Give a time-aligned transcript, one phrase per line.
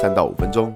[0.00, 0.72] 三到五分钟，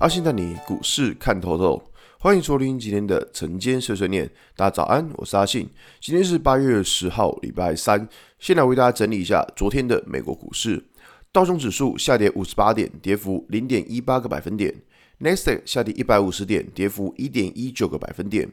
[0.00, 1.82] 阿信带你股市看透透。
[2.18, 5.68] 欢迎收听今天的晨间碎碎念，大家早安，我是阿信。
[6.00, 8.08] 今天是八月十号，礼拜三。
[8.38, 10.82] 先来为大家整理一下昨天的美国股市，
[11.30, 14.74] 道琼指数下跌五十八点，跌幅零点一八个百分点
[15.20, 18.48] ；Nasdaq 下跌一百五十点，跌幅一点一九个百分点。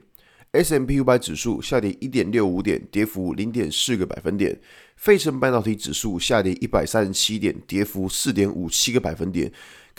[0.52, 4.52] S M P 五百指数下跌一点六五点，跌幅零点四个百分点；
[4.98, 9.50] 费城半导体指数下跌一百三十七点，跌幅四点五七个百分点。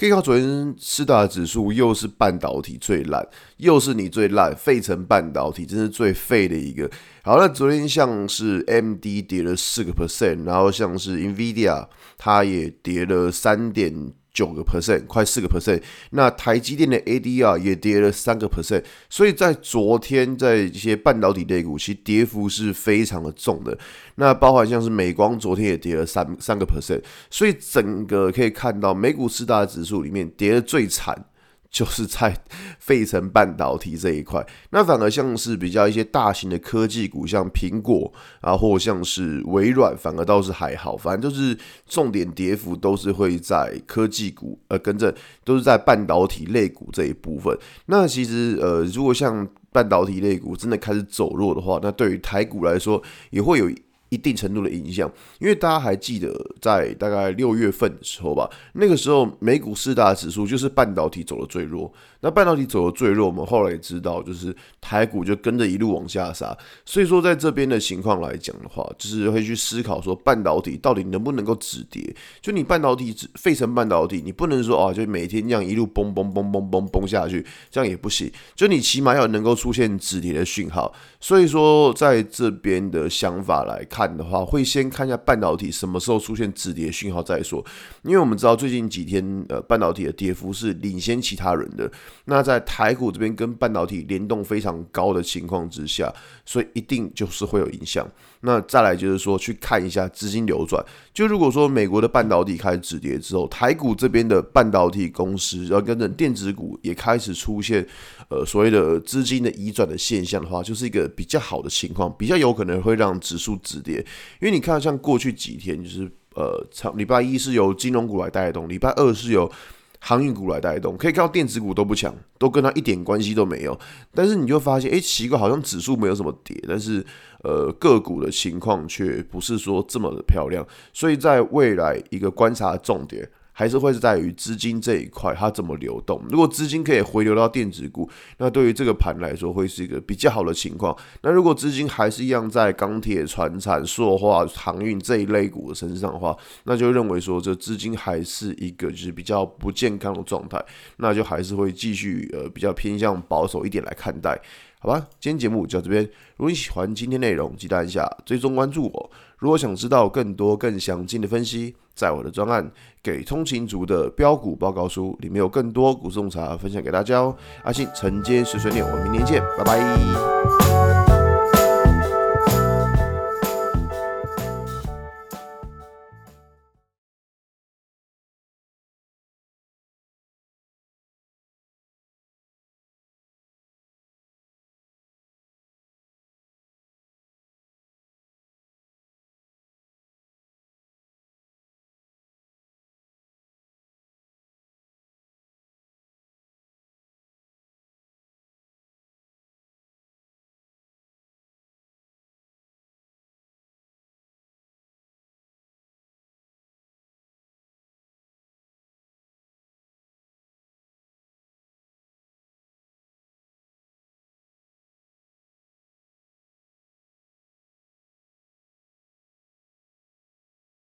[0.01, 3.23] 可以看昨天四大指数又是半导体最烂，
[3.59, 6.91] 又是你最烂，费城半导体真是最废的一个。
[7.23, 11.87] 好，那昨天像是 MD 跌了四个 percent，然后像是 NVIDIA
[12.17, 14.15] 它也跌了三点。
[14.33, 15.83] 九个 percent，快四个 percent。
[16.11, 23.77] 那台积电的 ADR 也跌了三个 percent，所以在昨天在一些半导体类股，其实跌幅是非常的重的。
[24.17, 31.27] 那包含像是美光，昨天也跌了三三个 percent，所以整个可以看到美股四大指数里面跌的最惨。
[31.81, 32.37] 就是在
[32.81, 40.97] 费城半导体这一块，那反而像是比较一些大型的科技股，像苹果啊，或像是微软，反而倒是还好。
[40.97, 47.57] 反正就是重点跌幅都是会在科技股，呃，跟着都是在半导体类股这一部分。
[47.87, 53.71] 那其实呃，如果像半导体类股真的开始走弱的话，那对于台股来说也会有。
[54.11, 56.31] 一定程度的影响，因为大家还记得
[56.61, 61.91] 在大概六月份的时候吧，那个时候美股四大指数就是半导体走的最弱。
[62.23, 66.55] 那半导体走的最弱，我们后来也知道，就是台股就跟着一路往下杀。
[66.85, 72.15] 所以说，在这边的情况来讲的话，就是会去思考说，半导体到底能不能够止跌？
[72.43, 78.31] 就你半导体，费城半导体，你不能说啊，就每天这样一路崩崩崩崩崩崩下去，这样也不行。
[78.55, 80.93] 就你起码要能够出现止跌的讯号。
[81.21, 87.63] 所以说，在这边的想法来看看的话，会先看一下半导体什么时候出现止跌讯号再说。
[88.03, 91.91] 因为我们知道最近几天，呃，半导体的跌幅是领先其他人的。
[92.25, 96.11] 那在台股这边跟半导体联动非常高的情况之下，
[96.47, 98.09] 所以一定就是会有影响。
[98.43, 107.87] 那再来就是说去看一下资金流转，就如果说美国的半导体开始止跌之后，台股这边的半导体公司，然后跟着电子股也开始出现
[108.29, 113.97] 呃所谓的资金的移转的现象的话，就是一个比较好的情况，比较有可能会让指数止跌。
[114.41, 119.51] 因为你看像过去几天，就是呃，礼拜一是由金融股来带动，礼拜二是由。
[120.01, 123.79] 航运股来带动，可以看到电子股都不强，都跟它一点关系都没有。
[124.13, 127.05] 但是你就发现，哎，奇怪，好像指数没有什么跌，但是
[127.45, 130.67] 呃个股的情况却不是说这么的漂亮。
[130.93, 133.29] 所以在未来一个观察重点。
[133.61, 136.19] 还是会是在于资金这一块，它怎么流动。
[136.31, 140.97] 如果资金可以回流到电子股，那对于这个盘来说会是一个比较好的情况。
[141.21, 146.35] 那如果资金还是一样在钢铁、船产、塑化、航运这一类股的身上的话，
[146.65, 150.59] 那就认为说这资金还是一个就是比较不健康的状态，
[150.97, 154.41] 那就还是会继续呃比较偏向保守一点来看待。
[154.83, 156.03] 好吧，今天节目就到这边。
[156.37, 159.11] 如果你喜欢今天内容，记得按下追踪关注我。
[159.37, 162.65] 如果想知道更多更详尽的分析，在我的专案
[163.03, 167.37] 《给通勤族的标股报告书》里面有更多股市洞察分享给大家哦。
[167.63, 171.00] 阿信承接碎碎念，我们明天见，拜拜。